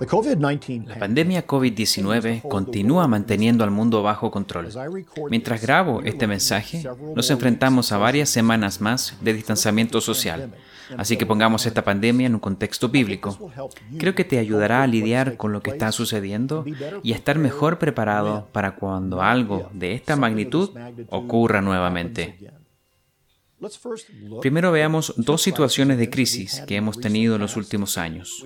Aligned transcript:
La 0.00 0.98
pandemia 0.98 1.46
COVID-19 1.46 2.42
continúa 2.48 3.06
manteniendo 3.06 3.64
al 3.64 3.70
mundo 3.70 4.02
bajo 4.02 4.30
control. 4.30 4.68
Mientras 5.28 5.60
grabo 5.60 6.00
este 6.02 6.26
mensaje, 6.26 6.82
nos 7.14 7.30
enfrentamos 7.30 7.92
a 7.92 7.98
varias 7.98 8.30
semanas 8.30 8.80
más 8.80 9.16
de 9.20 9.34
distanciamiento 9.34 10.00
social, 10.00 10.54
así 10.96 11.18
que 11.18 11.26
pongamos 11.26 11.66
esta 11.66 11.84
pandemia 11.84 12.26
en 12.26 12.34
un 12.34 12.40
contexto 12.40 12.88
bíblico. 12.88 13.50
Creo 13.98 14.14
que 14.14 14.24
te 14.24 14.38
ayudará 14.38 14.82
a 14.82 14.86
lidiar 14.86 15.36
con 15.36 15.52
lo 15.52 15.62
que 15.62 15.70
está 15.70 15.92
sucediendo 15.92 16.64
y 17.02 17.12
a 17.12 17.16
estar 17.16 17.38
mejor 17.38 17.78
preparado 17.78 18.48
para 18.52 18.76
cuando 18.76 19.20
algo 19.20 19.68
de 19.74 19.92
esta 19.92 20.16
magnitud 20.16 20.70
ocurra 21.10 21.60
nuevamente. 21.60 22.59
Primero 24.40 24.72
veamos 24.72 25.14
dos 25.16 25.42
situaciones 25.42 25.98
de 25.98 26.08
crisis 26.08 26.62
que 26.66 26.76
hemos 26.76 26.98
tenido 26.98 27.34
en 27.34 27.42
los 27.42 27.56
últimos 27.56 27.98
años. 27.98 28.44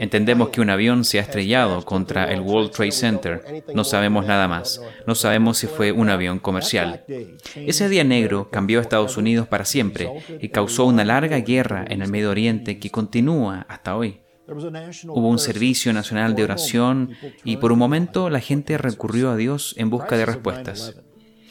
Entendemos 0.00 0.48
que 0.48 0.60
un 0.60 0.70
avión 0.70 1.04
se 1.04 1.18
ha 1.18 1.22
estrellado 1.22 1.84
contra 1.84 2.32
el 2.32 2.40
World 2.40 2.72
Trade 2.72 2.92
Center. 2.92 3.64
No 3.74 3.84
sabemos 3.84 4.26
nada 4.26 4.48
más. 4.48 4.80
No 5.06 5.14
sabemos 5.14 5.58
si 5.58 5.66
fue 5.66 5.92
un 5.92 6.08
avión 6.08 6.38
comercial. 6.38 7.04
Ese 7.54 7.88
día 7.88 8.04
negro 8.04 8.50
cambió 8.50 8.78
a 8.78 8.82
Estados 8.82 9.16
Unidos 9.16 9.46
para 9.46 9.64
siempre 9.64 10.10
y 10.40 10.48
causó 10.48 10.86
una 10.86 11.04
larga 11.04 11.38
guerra 11.38 11.84
en 11.88 12.02
el 12.02 12.10
Medio 12.10 12.30
Oriente 12.30 12.78
que 12.78 12.90
continúa 12.90 13.64
hasta 13.68 13.96
hoy. 13.96 14.20
Hubo 14.48 15.28
un 15.28 15.38
servicio 15.38 15.92
nacional 15.92 16.34
de 16.36 16.44
oración 16.44 17.16
y 17.42 17.56
por 17.56 17.72
un 17.72 17.78
momento 17.78 18.30
la 18.30 18.40
gente 18.40 18.78
recurrió 18.78 19.30
a 19.30 19.36
Dios 19.36 19.74
en 19.76 19.90
busca 19.90 20.16
de 20.16 20.26
respuestas. 20.26 20.94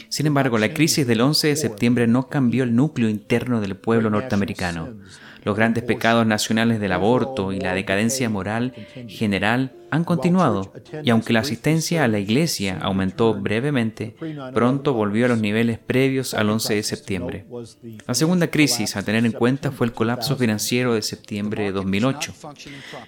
Sin 0.09 0.27
embargo, 0.27 0.57
la 0.57 0.73
crisis 0.73 1.07
del 1.07 1.21
11 1.21 1.47
de 1.47 1.55
septiembre 1.55 2.07
no 2.07 2.29
cambió 2.29 2.63
el 2.63 2.75
núcleo 2.75 3.09
interno 3.09 3.61
del 3.61 3.75
pueblo 3.75 4.09
norteamericano. 4.09 4.93
Los 5.45 5.55
grandes 5.55 5.83
pecados 5.83 6.25
nacionales 6.25 6.79
del 6.79 6.91
aborto 6.91 7.53
y 7.53 7.59
la 7.59 7.75
decadencia 7.75 8.29
moral 8.29 8.73
general 9.07 9.73
han 9.91 10.03
continuado, 10.03 10.73
y 11.03 11.11
aunque 11.11 11.33
la 11.33 11.41
asistencia 11.41 12.03
a 12.03 12.07
la 12.07 12.19
iglesia 12.19 12.79
aumentó 12.81 13.33
brevemente, 13.35 14.15
pronto 14.53 14.93
volvió 14.93 15.25
a 15.25 15.29
los 15.29 15.39
niveles 15.39 15.77
previos 15.77 16.33
al 16.33 16.49
11 16.49 16.75
de 16.75 16.83
septiembre. 16.83 17.45
La 18.07 18.15
segunda 18.15 18.47
crisis 18.47 18.95
a 18.95 19.03
tener 19.03 19.25
en 19.25 19.31
cuenta 19.31 19.71
fue 19.71 19.85
el 19.85 19.93
colapso 19.93 20.35
financiero 20.35 20.95
de 20.95 21.03
septiembre 21.03 21.63
de 21.63 21.71
2008. 21.71 22.33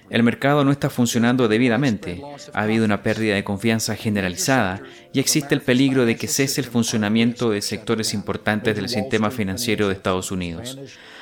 El 0.10 0.24
mercado 0.24 0.64
no 0.64 0.72
está 0.72 0.90
funcionando 0.90 1.48
debidamente, 1.48 2.22
ha 2.54 2.62
habido 2.62 2.86
una 2.86 3.02
pérdida 3.02 3.36
de 3.36 3.44
confianza 3.44 3.96
generalizada 3.96 4.82
y 5.12 5.20
existe 5.20 5.56
el 5.56 5.62
peligro 5.62 6.06
de 6.06 6.16
que 6.16 6.28
cese 6.28 6.62
el 6.62 6.68
funcionamiento 6.68 7.50
de 7.50 7.62
sectores 7.62 8.14
importantes 8.14 8.76
del 8.76 8.90
sistema 8.90 9.32
financiero 9.32 9.88
de 9.88 9.96
Estados 9.96 10.32
Unidos. 10.32 10.80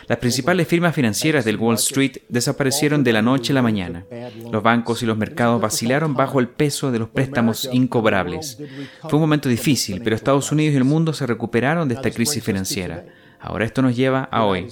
Las 0.08 0.20
principales 0.20 0.68
firmas 0.68 0.94
financieras 0.94 1.46
del 1.46 1.58
Wall 1.58 1.76
Street 1.76 2.18
desaparecieron 2.30 3.04
de 3.04 3.14
la 3.14 3.22
noche 3.22 3.54
a 3.54 3.56
la 3.56 3.62
mañana. 3.62 4.06
Los 4.52 4.62
bancos 4.62 5.02
y 5.02 5.06
los 5.06 5.18
mercados 5.18 5.60
vacilaron 5.60 6.14
bajo 6.14 6.40
el 6.40 6.48
peso 6.48 6.92
de 6.92 7.00
los 7.00 7.10
préstamos 7.10 7.68
incobrables. 7.72 8.60
Fue 9.02 9.14
un 9.14 9.22
momento 9.22 9.50
difícil, 9.50 10.02
pero 10.04 10.16
Estados 10.16 10.52
Unidos 10.52 10.74
y 10.74 10.78
el 10.78 10.84
mundo 10.84 11.14
se 11.14 11.26
recuperaron 11.26 11.88
de 11.88 11.96
esta 11.96 12.12
crisis 12.12 12.44
financiera. 12.44 13.06
Ahora 13.40 13.66
esto 13.66 13.82
nos 13.82 13.96
lleva 13.96 14.24
a 14.32 14.44
hoy. 14.46 14.68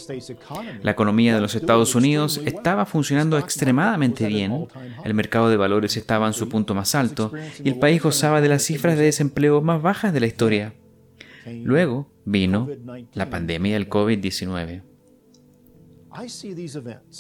La 0.82 0.92
economía 0.92 1.36
de 1.36 1.42
los 1.42 1.56
Estados 1.56 1.96
Unidos 1.96 2.42
estaba 2.46 2.86
funcionando 2.86 3.38
extremadamente 3.38 4.28
bien, 4.28 4.68
el 5.04 5.14
mercado 5.14 5.50
de 5.50 5.58
valores 5.58 5.98
estaba 5.98 6.28
en 6.28 6.34
su 6.34 6.50
punto 6.50 6.74
más 6.74 6.96
alto 6.96 7.32
y 7.64 7.70
el 7.70 7.80
país 7.80 8.02
gozaba 8.02 8.42
de 8.42 8.50
las 8.50 8.64
cifras 8.64 8.98
de 8.98 9.06
desempleo 9.06 9.62
más 9.62 9.82
bajas 9.82 10.14
de 10.14 10.20
la 10.20 10.28
historia. 10.28 10.74
Luego 11.46 12.08
vino 12.26 12.70
la 13.14 13.30
pandemia 13.30 13.74
del 13.74 13.90
COVID-19. 13.90 14.93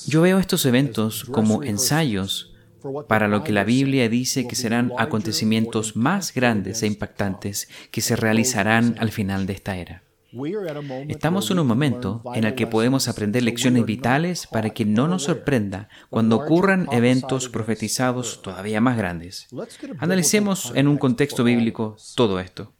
Yo 0.07 0.21
veo 0.21 0.39
estos 0.39 0.65
eventos 0.65 1.25
como 1.25 1.63
ensayos 1.63 2.53
para 3.07 3.27
lo 3.27 3.43
que 3.43 3.51
la 3.51 3.63
Biblia 3.63 4.09
dice 4.09 4.47
que 4.47 4.55
serán 4.55 4.91
acontecimientos 4.97 5.95
más 5.95 6.33
grandes 6.33 6.83
e 6.83 6.87
impactantes 6.87 7.69
que 7.91 8.01
se 8.01 8.15
realizarán 8.15 8.95
al 8.99 9.11
final 9.11 9.45
de 9.45 9.53
esta 9.53 9.77
era. 9.77 10.03
Estamos 11.09 11.51
en 11.51 11.59
un 11.59 11.67
momento 11.67 12.23
en 12.33 12.43
el 12.43 12.55
que 12.55 12.65
podemos 12.65 13.07
aprender 13.07 13.43
lecciones 13.43 13.85
vitales 13.85 14.47
para 14.47 14.71
que 14.71 14.83
no 14.83 15.07
nos 15.07 15.23
sorprenda 15.23 15.89
cuando 16.09 16.37
ocurran 16.37 16.87
eventos 16.91 17.49
profetizados 17.49 18.41
todavía 18.41 18.81
más 18.81 18.97
grandes. 18.97 19.47
Analicemos 19.99 20.71
en 20.75 20.87
un 20.87 20.97
contexto 20.97 21.43
bíblico 21.43 21.97
todo 22.15 22.39
esto. 22.39 22.73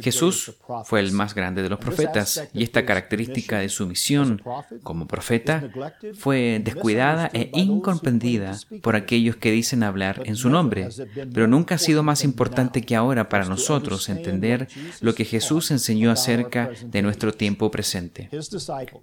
Jesús 0.00 0.52
fue 0.84 1.00
el 1.00 1.12
más 1.12 1.34
grande 1.34 1.62
de 1.62 1.68
los 1.68 1.78
profetas 1.78 2.48
y 2.52 2.64
esta 2.64 2.84
característica 2.84 3.60
de 3.60 3.68
su 3.68 3.86
misión 3.86 4.42
como 4.82 5.06
profeta 5.06 5.70
fue 6.14 6.60
descuidada 6.64 7.30
e 7.32 7.50
incomprendida 7.54 8.58
por 8.82 8.96
aquellos 8.96 9.36
que 9.36 9.52
dicen 9.52 9.84
hablar 9.84 10.22
en 10.24 10.34
su 10.34 10.50
nombre, 10.50 10.88
pero 11.32 11.46
nunca 11.46 11.76
ha 11.76 11.78
sido 11.78 12.02
más 12.02 12.24
importante 12.24 12.82
que 12.82 12.96
ahora 12.96 13.28
para 13.28 13.44
nosotros 13.44 14.08
entender 14.08 14.68
lo 15.00 15.14
que 15.14 15.24
Jesús 15.24 15.70
enseñó 15.70 16.10
acerca 16.10 16.70
de 16.84 17.02
nuestro 17.02 17.32
tiempo 17.32 17.70
presente. 17.70 18.28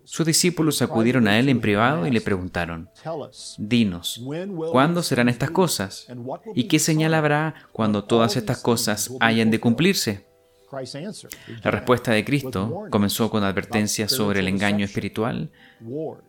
Sus 0.04 0.26
discípulos 0.26 0.82
acudieron 0.82 1.28
a 1.28 1.40
él 1.40 1.48
en 1.48 1.62
privado 1.62 2.06
y 2.06 2.12
le 2.12 2.22
preguntaron, 2.22 2.90
Dinos, 3.58 4.22
¿cuándo 4.72 5.04
serán 5.04 5.30
estas 5.30 5.52
cosas? 5.52 6.08
¿Y 6.54 6.66
qué 6.66 6.80
señal 6.80 7.14
habrá 7.14 7.56
cuando 7.72 8.04
todas 8.04 8.36
estas 8.36 8.58
cosas 8.60 9.12
hayan 9.20 9.52
de 9.52 9.60
cumplir? 9.60 9.85
La 11.64 11.72
respuesta 11.72 12.12
de 12.12 12.26
Cristo 12.26 12.86
comenzó 12.90 13.30
con 13.30 13.44
advertencias 13.44 14.12
sobre 14.12 14.40
el 14.40 14.48
engaño 14.48 14.86
espiritual, 14.86 15.52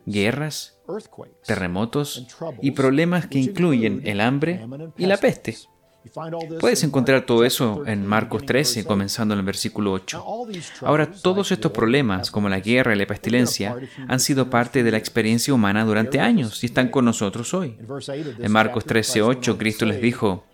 guerras, 0.05 0.78
terremotos 1.44 2.27
y 2.61 2.72
problemas 2.72 3.27
que 3.27 3.39
incluyen 3.39 4.03
el 4.05 4.21
hambre 4.21 4.67
y 4.97 5.06
la 5.06 5.17
peste. 5.17 5.56
Puedes 6.61 6.84
encontrar 6.84 7.27
todo 7.27 7.44
eso 7.44 7.84
en 7.87 8.06
Marcos 8.06 8.47
13, 8.47 8.84
comenzando 8.84 9.34
en 9.34 9.41
el 9.41 9.47
versículo 9.47 9.93
8. 9.93 10.25
Ahora, 10.83 11.11
todos 11.11 11.50
estos 11.50 11.73
problemas, 11.73 12.31
como 12.31 12.49
la 12.49 12.61
guerra 12.61 12.94
y 12.94 12.99
la 12.99 13.06
pestilencia, 13.06 13.77
han 14.06 14.21
sido 14.21 14.49
parte 14.49 14.83
de 14.83 14.91
la 14.91 14.99
experiencia 14.99 15.53
humana 15.53 15.84
durante 15.84 16.21
años 16.21 16.62
y 16.62 16.67
están 16.67 16.88
con 16.88 17.05
nosotros 17.05 17.53
hoy. 17.55 17.77
En 18.38 18.53
Marcos 18.53 18.84
13, 18.84 19.23
8, 19.23 19.59
Cristo 19.59 19.84
les 19.84 20.00
dijo, 20.00 20.44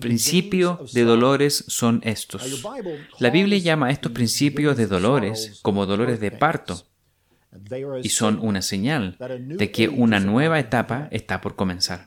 Principio 0.00 0.80
de 0.92 1.04
dolores 1.04 1.64
son 1.68 2.00
estos. 2.04 2.62
La 3.18 3.30
Biblia 3.30 3.58
llama 3.58 3.88
a 3.88 3.90
estos 3.90 4.12
principios 4.12 4.76
de 4.76 4.86
dolores 4.86 5.60
como 5.62 5.86
dolores 5.86 6.20
de 6.20 6.30
parto 6.30 6.88
y 8.02 8.10
son 8.10 8.38
una 8.40 8.62
señal 8.62 9.16
de 9.18 9.70
que 9.70 9.88
una 9.88 10.20
nueva 10.20 10.58
etapa 10.58 11.08
está 11.10 11.40
por 11.40 11.56
comenzar. 11.56 12.06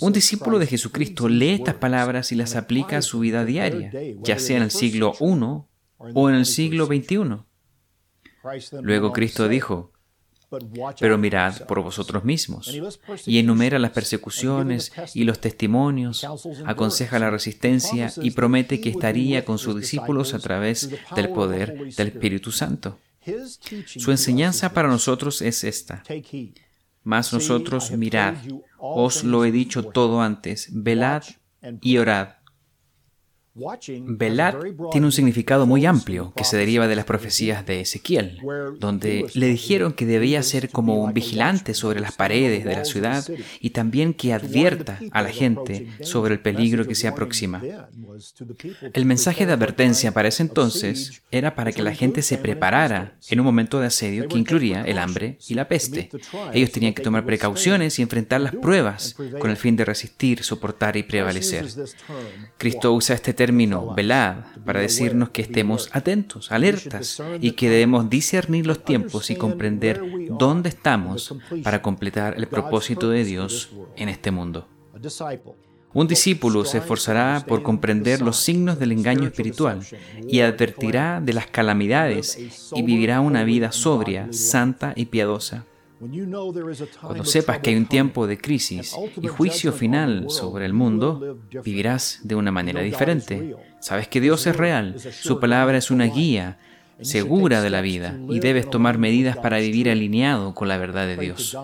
Un 0.00 0.12
discípulo 0.12 0.58
de 0.58 0.66
Jesucristo 0.66 1.28
lee 1.28 1.50
estas 1.50 1.74
palabras 1.76 2.32
y 2.32 2.34
las 2.34 2.56
aplica 2.56 2.98
a 2.98 3.02
su 3.02 3.20
vida 3.20 3.44
diaria, 3.44 3.92
ya 4.22 4.38
sea 4.38 4.56
en 4.56 4.64
el 4.64 4.70
siglo 4.70 5.14
I 5.20 5.64
o 6.14 6.28
en 6.28 6.34
el 6.34 6.46
siglo 6.46 6.86
XXI. 6.86 7.44
Luego 8.82 9.12
Cristo 9.12 9.48
dijo, 9.48 9.92
pero 10.98 11.18
mirad 11.18 11.66
por 11.66 11.82
vosotros 11.82 12.24
mismos. 12.24 12.76
Y 13.26 13.38
enumera 13.38 13.78
las 13.78 13.92
persecuciones 13.92 14.92
y 15.14 15.24
los 15.24 15.40
testimonios, 15.40 16.26
aconseja 16.66 17.18
la 17.18 17.30
resistencia 17.30 18.12
y 18.20 18.32
promete 18.32 18.80
que 18.80 18.90
estaría 18.90 19.44
con 19.44 19.58
sus 19.58 19.76
discípulos 19.76 20.34
a 20.34 20.38
través 20.38 20.90
del 21.14 21.30
poder 21.30 21.94
del 21.94 22.08
Espíritu 22.08 22.50
Santo. 22.50 22.98
Su 23.86 24.10
enseñanza 24.10 24.72
para 24.72 24.88
nosotros 24.88 25.42
es 25.42 25.64
esta. 25.64 26.02
Mas 27.02 27.32
nosotros 27.32 27.92
mirad, 27.92 28.34
os 28.78 29.24
lo 29.24 29.44
he 29.44 29.52
dicho 29.52 29.84
todo 29.84 30.20
antes, 30.20 30.68
velad 30.70 31.22
y 31.80 31.98
orad 31.98 32.39
Velar 33.54 34.60
tiene 34.92 35.06
un 35.06 35.12
significado 35.12 35.66
muy 35.66 35.84
amplio 35.84 36.32
que 36.36 36.44
se 36.44 36.56
deriva 36.56 36.86
de 36.86 36.94
las 36.94 37.04
profecías 37.04 37.66
de 37.66 37.80
Ezequiel, 37.80 38.38
donde 38.78 39.26
le 39.34 39.48
dijeron 39.48 39.92
que 39.92 40.06
debía 40.06 40.42
ser 40.44 40.70
como 40.70 41.02
un 41.02 41.12
vigilante 41.12 41.74
sobre 41.74 42.00
las 42.00 42.12
paredes 42.12 42.64
de 42.64 42.76
la 42.76 42.84
ciudad 42.84 43.24
y 43.60 43.70
también 43.70 44.14
que 44.14 44.32
advierta 44.32 45.00
a 45.10 45.22
la 45.22 45.30
gente 45.30 45.88
sobre 46.02 46.34
el 46.34 46.40
peligro 46.40 46.86
que 46.86 46.94
se 46.94 47.08
aproxima. 47.08 47.60
El 48.92 49.04
mensaje 49.04 49.46
de 49.46 49.52
advertencia 49.52 50.12
para 50.12 50.28
ese 50.28 50.44
entonces 50.44 51.22
era 51.32 51.56
para 51.56 51.72
que 51.72 51.82
la 51.82 51.94
gente 51.94 52.22
se 52.22 52.38
preparara 52.38 53.16
en 53.28 53.40
un 53.40 53.46
momento 53.46 53.80
de 53.80 53.86
asedio 53.86 54.28
que 54.28 54.38
incluía 54.38 54.82
el 54.82 54.98
hambre 54.98 55.38
y 55.48 55.54
la 55.54 55.66
peste. 55.66 56.08
Ellos 56.52 56.70
tenían 56.70 56.94
que 56.94 57.02
tomar 57.02 57.26
precauciones 57.26 57.98
y 57.98 58.02
enfrentar 58.02 58.40
las 58.40 58.54
pruebas 58.54 59.16
con 59.40 59.50
el 59.50 59.56
fin 59.56 59.74
de 59.74 59.84
resistir, 59.84 60.44
soportar 60.44 60.96
y 60.96 61.02
prevalecer. 61.02 61.66
Cristo 62.56 62.92
usa 62.92 63.16
este 63.16 63.34
término, 63.40 63.94
velad, 63.94 64.34
para 64.66 64.80
decirnos 64.80 65.30
que 65.30 65.40
estemos 65.40 65.88
atentos, 65.92 66.52
alertas, 66.52 67.22
y 67.40 67.52
que 67.52 67.70
debemos 67.70 68.10
discernir 68.10 68.66
los 68.66 68.84
tiempos 68.84 69.30
y 69.30 69.36
comprender 69.36 70.02
dónde 70.28 70.68
estamos 70.68 71.34
para 71.64 71.80
completar 71.80 72.34
el 72.36 72.48
propósito 72.48 73.08
de 73.08 73.24
Dios 73.24 73.70
en 73.96 74.10
este 74.10 74.30
mundo. 74.30 74.68
Un 75.94 76.06
discípulo 76.06 76.66
se 76.66 76.78
esforzará 76.78 77.42
por 77.48 77.62
comprender 77.62 78.20
los 78.20 78.36
signos 78.36 78.78
del 78.78 78.92
engaño 78.92 79.26
espiritual 79.28 79.80
y 80.28 80.40
advertirá 80.40 81.22
de 81.22 81.32
las 81.32 81.46
calamidades 81.46 82.38
y 82.74 82.82
vivirá 82.82 83.20
una 83.20 83.42
vida 83.44 83.72
sobria, 83.72 84.28
santa 84.32 84.92
y 84.96 85.06
piadosa. 85.06 85.64
Cuando 87.00 87.24
sepas 87.24 87.58
que 87.58 87.70
hay 87.70 87.76
un 87.76 87.86
tiempo 87.86 88.26
de 88.26 88.38
crisis 88.38 88.96
y 89.20 89.26
juicio 89.26 89.72
final 89.72 90.30
sobre 90.30 90.64
el 90.64 90.72
mundo, 90.72 91.38
vivirás 91.62 92.20
de 92.22 92.34
una 92.34 92.50
manera 92.50 92.80
diferente. 92.80 93.54
Sabes 93.80 94.08
que 94.08 94.20
Dios 94.20 94.46
es 94.46 94.56
real, 94.56 94.98
su 94.98 95.38
palabra 95.38 95.76
es 95.76 95.90
una 95.90 96.06
guía 96.06 96.58
segura 97.02 97.62
de 97.62 97.70
la 97.70 97.80
vida 97.80 98.18
y 98.28 98.40
debes 98.40 98.68
tomar 98.68 98.98
medidas 98.98 99.36
para 99.36 99.58
vivir 99.58 99.90
alineado 99.90 100.54
con 100.54 100.68
la 100.68 100.78
verdad 100.78 101.06
de 101.06 101.16
Dios. 101.16 101.56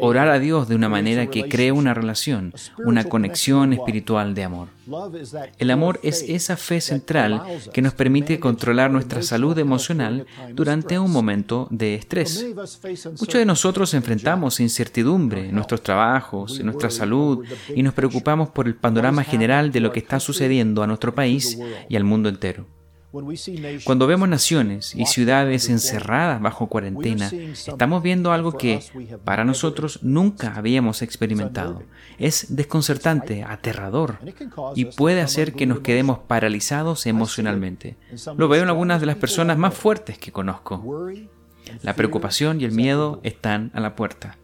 Orar 0.00 0.28
a 0.28 0.38
Dios 0.38 0.68
de 0.68 0.74
una 0.74 0.88
manera 0.88 1.26
que 1.26 1.48
cree 1.48 1.72
una 1.72 1.94
relación, 1.94 2.52
una 2.84 3.04
conexión 3.04 3.72
espiritual 3.72 4.34
de 4.34 4.44
amor. 4.44 4.68
El 5.58 5.70
amor 5.70 6.00
es 6.02 6.22
esa 6.28 6.56
fe 6.56 6.80
central 6.80 7.42
que 7.72 7.82
nos 7.82 7.94
permite 7.94 8.38
controlar 8.38 8.90
nuestra 8.90 9.22
salud 9.22 9.58
emocional 9.58 10.26
durante 10.52 10.98
un 10.98 11.10
momento 11.10 11.68
de 11.70 11.94
estrés. 11.94 12.46
Muchos 13.20 13.38
de 13.38 13.46
nosotros 13.46 13.94
enfrentamos 13.94 14.60
incertidumbre 14.60 15.48
en 15.48 15.54
nuestros 15.54 15.82
trabajos, 15.82 16.58
en 16.58 16.66
nuestra 16.66 16.90
salud 16.90 17.44
y 17.74 17.82
nos 17.82 17.94
preocupamos 17.94 18.50
por 18.50 18.66
el 18.66 18.74
panorama 18.74 19.24
general 19.24 19.72
de 19.72 19.80
lo 19.80 19.92
que 19.92 20.00
está 20.00 20.20
sucediendo 20.20 20.82
a 20.82 20.86
nuestro 20.86 21.14
país 21.14 21.58
y 21.88 21.96
al 21.96 22.04
mundo 22.04 22.28
entero. 22.28 22.66
Cuando 23.84 24.06
vemos 24.08 24.28
naciones 24.28 24.94
y 24.94 25.06
ciudades 25.06 25.68
encerradas 25.68 26.40
bajo 26.42 26.68
cuarentena, 26.68 27.30
estamos 27.30 28.02
viendo 28.02 28.32
algo 28.32 28.56
que 28.58 28.80
para 29.24 29.44
nosotros 29.44 30.00
nunca 30.02 30.54
habíamos 30.56 31.00
experimentado. 31.00 31.82
Es 32.18 32.56
desconcertante, 32.56 33.44
aterrador 33.44 34.18
y 34.74 34.86
puede 34.86 35.20
hacer 35.20 35.52
que 35.52 35.66
nos 35.66 35.80
quedemos 35.80 36.18
paralizados 36.20 37.06
emocionalmente. 37.06 37.96
Lo 38.36 38.48
veo 38.48 38.64
en 38.64 38.68
algunas 38.68 39.00
de 39.00 39.06
las 39.06 39.16
personas 39.16 39.58
más 39.58 39.74
fuertes 39.74 40.18
que 40.18 40.32
conozco. 40.32 41.12
La 41.82 41.94
preocupación 41.94 42.60
y 42.60 42.64
el 42.64 42.72
miedo 42.72 43.20
están 43.22 43.70
a 43.74 43.80
la 43.80 43.94
puerta. 43.94 44.38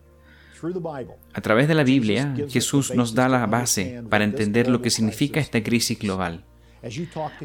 A 1.33 1.41
través 1.41 1.69
de 1.69 1.75
la 1.75 1.85
Biblia, 1.85 2.35
Jesús 2.49 2.95
nos 2.95 3.15
da 3.15 3.29
la 3.29 3.47
base 3.47 4.03
para 4.09 4.25
entender 4.25 4.69
lo 4.69 4.81
que 4.81 4.91
significa 4.91 5.41
esta 5.41 5.63
crisis 5.63 5.99
global. 5.99 6.45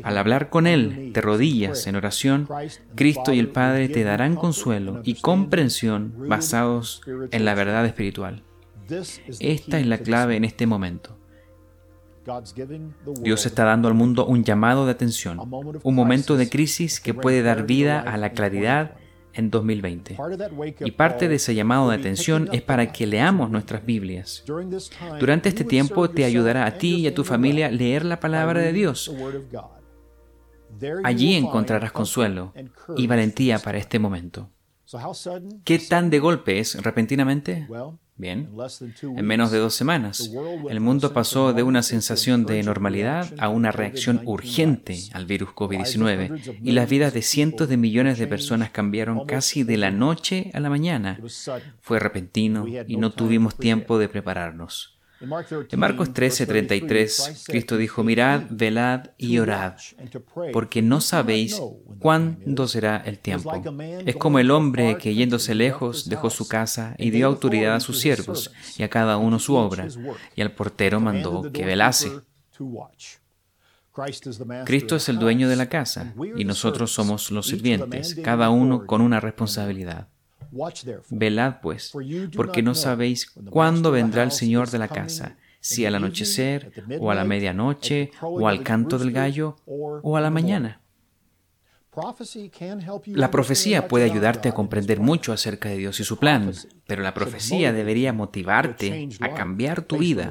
Al 0.03 0.17
hablar 0.17 0.49
con 0.49 0.67
Él 0.67 1.11
de 1.13 1.21
rodillas 1.21 1.87
en 1.87 1.95
oración, 1.95 2.47
Cristo 2.95 3.33
y 3.33 3.39
el 3.39 3.49
Padre 3.49 3.89
te 3.89 4.03
darán 4.03 4.35
consuelo 4.35 5.01
y 5.03 5.15
comprensión 5.15 6.13
basados 6.27 7.01
en 7.31 7.45
la 7.45 7.53
verdad 7.53 7.85
espiritual. 7.85 8.43
Esta 9.39 9.79
es 9.79 9.85
la 9.87 9.97
clave 9.97 10.35
en 10.35 10.45
este 10.45 10.67
momento. 10.67 11.17
Dios 13.21 13.45
está 13.45 13.65
dando 13.65 13.87
al 13.87 13.93
mundo 13.93 14.25
un 14.25 14.43
llamado 14.43 14.85
de 14.85 14.91
atención, 14.91 15.39
un 15.83 15.95
momento 15.95 16.37
de 16.37 16.49
crisis 16.49 16.99
que 16.99 17.13
puede 17.13 17.43
dar 17.43 17.65
vida 17.65 17.99
a 17.99 18.17
la 18.17 18.31
claridad 18.31 18.95
en 19.35 19.51
2020. 19.51 20.17
Y 20.79 20.91
parte 20.91 21.27
de 21.27 21.35
ese 21.35 21.53
llamado 21.53 21.89
de 21.89 21.97
atención 21.97 22.49
es 22.51 22.61
para 22.61 22.91
que 22.91 23.05
leamos 23.05 23.51
nuestras 23.51 23.85
Biblias. 23.85 24.43
Durante 25.19 25.49
este 25.49 25.63
tiempo 25.63 26.09
te 26.09 26.25
ayudará 26.25 26.65
a 26.65 26.77
ti 26.77 26.95
y 26.95 27.07
a 27.07 27.13
tu 27.13 27.23
familia 27.23 27.69
leer 27.69 28.05
la 28.05 28.19
palabra 28.19 28.61
de 28.61 28.73
Dios. 28.73 29.11
Allí 31.03 31.35
encontrarás 31.35 31.91
consuelo 31.91 32.53
y 32.97 33.07
valentía 33.07 33.59
para 33.59 33.77
este 33.77 33.99
momento. 33.99 34.49
¿Qué 35.63 35.79
tan 35.79 36.09
de 36.09 36.19
golpe 36.19 36.59
es 36.59 36.81
repentinamente? 36.81 37.67
Bien, 38.17 38.49
en 39.01 39.25
menos 39.25 39.51
de 39.51 39.57
dos 39.57 39.75
semanas, 39.75 40.31
el 40.69 40.79
mundo 40.79 41.11
pasó 41.11 41.51
de 41.51 41.63
una 41.63 41.83
sensación 41.83 42.45
de 42.45 42.63
normalidad 42.63 43.33
a 43.39 43.49
una 43.49 43.73
reacción 43.73 44.21
urgente 44.23 44.97
al 45.11 45.25
virus 45.25 45.49
COVID-19 45.49 46.59
y 46.63 46.71
las 46.71 46.89
vidas 46.89 47.13
de 47.13 47.21
cientos 47.21 47.67
de 47.67 47.75
millones 47.75 48.17
de 48.17 48.27
personas 48.27 48.69
cambiaron 48.69 49.25
casi 49.25 49.63
de 49.63 49.75
la 49.75 49.91
noche 49.91 50.49
a 50.53 50.61
la 50.61 50.69
mañana. 50.69 51.19
Fue 51.81 51.99
repentino 51.99 52.65
y 52.87 52.95
no 52.95 53.11
tuvimos 53.11 53.57
tiempo 53.57 53.97
de 53.97 54.07
prepararnos. 54.07 54.94
En 55.71 55.79
Marcos 55.79 56.13
13:33, 56.13 57.45
Cristo 57.47 57.77
dijo, 57.77 58.03
mirad, 58.03 58.43
velad 58.49 59.07
y 59.17 59.39
orad, 59.39 59.73
porque 60.53 60.81
no 60.81 61.01
sabéis 61.01 61.61
cuándo 61.99 62.67
será 62.67 62.97
el 63.05 63.19
tiempo. 63.19 63.51
Es 64.05 64.15
como 64.15 64.39
el 64.39 64.51
hombre 64.51 64.97
que 64.97 65.15
yéndose 65.15 65.55
lejos 65.55 66.09
dejó 66.09 66.29
su 66.29 66.47
casa 66.47 66.95
y 66.97 67.09
dio 67.09 67.27
autoridad 67.27 67.75
a 67.75 67.79
sus 67.79 67.99
siervos 67.99 68.51
y 68.77 68.83
a 68.83 68.89
cada 68.89 69.17
uno 69.17 69.39
su 69.39 69.55
obra, 69.55 69.87
y 70.35 70.41
al 70.41 70.51
portero 70.51 70.99
mandó 70.99 71.51
que 71.51 71.65
velase. 71.65 72.11
Cristo 74.65 74.97
es 74.97 75.09
el 75.09 75.19
dueño 75.19 75.47
de 75.47 75.55
la 75.55 75.69
casa 75.69 76.13
y 76.35 76.43
nosotros 76.43 76.91
somos 76.91 77.31
los 77.31 77.47
sirvientes, 77.47 78.15
cada 78.23 78.49
uno 78.49 78.85
con 78.85 79.01
una 79.01 79.19
responsabilidad. 79.19 80.09
Velad 81.09 81.59
pues, 81.61 81.93
porque 82.35 82.61
no 82.61 82.75
sabéis 82.75 83.29
cuándo 83.49 83.91
vendrá 83.91 84.23
el 84.23 84.31
Señor 84.31 84.69
de 84.69 84.79
la 84.79 84.87
casa, 84.87 85.37
si 85.59 85.85
al 85.85 85.95
anochecer, 85.95 86.71
o 86.99 87.11
a 87.11 87.15
la 87.15 87.25
medianoche, 87.25 88.11
o 88.21 88.47
al 88.47 88.63
canto 88.63 88.97
del 88.97 89.11
gallo, 89.11 89.57
o 89.65 90.17
a 90.17 90.21
la 90.21 90.29
mañana. 90.29 90.81
La 93.07 93.31
profecía 93.31 93.87
puede 93.87 94.05
ayudarte 94.05 94.49
a 94.49 94.53
comprender 94.53 94.99
mucho 94.99 95.33
acerca 95.33 95.69
de 95.69 95.77
Dios 95.77 95.99
y 95.99 96.03
su 96.03 96.17
plan, 96.17 96.51
pero 96.87 97.01
la 97.01 97.13
profecía 97.13 97.73
debería 97.73 98.13
motivarte 98.13 99.09
a 99.19 99.33
cambiar 99.33 99.81
tu 99.83 99.97
vida 99.97 100.29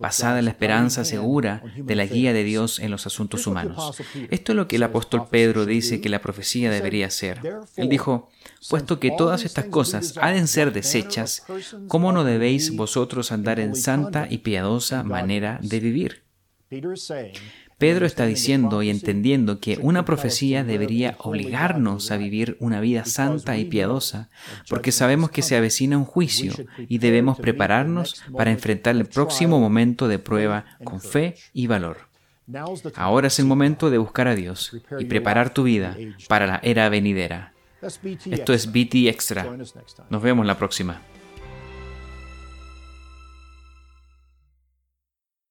basada 0.00 0.38
en 0.38 0.46
la 0.46 0.50
esperanza 0.50 1.04
segura 1.04 1.62
de 1.76 1.94
la 1.94 2.06
guía 2.06 2.32
de 2.32 2.44
Dios 2.44 2.78
en 2.78 2.90
los 2.90 3.06
asuntos 3.06 3.46
humanos. 3.46 3.96
Esto 4.30 4.52
es 4.52 4.56
lo 4.56 4.68
que 4.68 4.76
el 4.76 4.82
apóstol 4.82 5.28
Pedro 5.30 5.66
dice 5.66 6.00
que 6.00 6.08
la 6.08 6.20
profecía 6.20 6.70
debería 6.70 7.10
ser. 7.10 7.40
Él 7.76 7.88
dijo, 7.88 8.30
puesto 8.68 8.98
que 8.98 9.12
todas 9.16 9.44
estas 9.44 9.66
cosas 9.66 10.16
han 10.18 10.34
de 10.34 10.46
ser 10.46 10.72
desechas, 10.72 11.44
¿cómo 11.88 12.12
no 12.12 12.24
debéis 12.24 12.74
vosotros 12.74 13.32
andar 13.32 13.60
en 13.60 13.74
santa 13.74 14.26
y 14.28 14.38
piadosa 14.38 15.02
manera 15.02 15.58
de 15.62 15.80
vivir? 15.80 16.24
Pedro 17.78 18.06
está 18.06 18.26
diciendo 18.26 18.82
y 18.82 18.90
entendiendo 18.90 19.58
que 19.60 19.78
una 19.80 20.04
profecía 20.04 20.64
debería 20.64 21.16
obligarnos 21.18 22.10
a 22.10 22.16
vivir 22.16 22.56
una 22.60 22.80
vida 22.80 23.04
santa 23.04 23.56
y 23.56 23.64
piadosa, 23.64 24.30
porque 24.68 24.92
sabemos 24.92 25.30
que 25.30 25.42
se 25.42 25.56
avecina 25.56 25.98
un 25.98 26.04
juicio 26.04 26.54
y 26.88 26.98
debemos 26.98 27.38
prepararnos 27.38 28.22
para 28.36 28.50
enfrentar 28.50 28.96
el 28.96 29.06
próximo 29.06 29.60
momento 29.60 30.08
de 30.08 30.18
prueba 30.18 30.64
con 30.84 31.00
fe 31.00 31.34
y 31.52 31.66
valor. 31.66 32.08
Ahora 32.94 33.28
es 33.28 33.38
el 33.38 33.46
momento 33.46 33.90
de 33.90 33.98
buscar 33.98 34.28
a 34.28 34.34
Dios 34.34 34.76
y 34.98 35.06
preparar 35.06 35.52
tu 35.52 35.64
vida 35.64 35.96
para 36.28 36.46
la 36.46 36.60
era 36.62 36.88
venidera. 36.88 37.54
Esto 38.30 38.52
es 38.52 38.70
BT 38.70 39.08
Extra. 39.08 39.56
Nos 40.10 40.22
vemos 40.22 40.46
la 40.46 40.56
próxima. 40.56 41.00